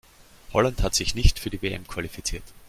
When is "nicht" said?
1.13-1.37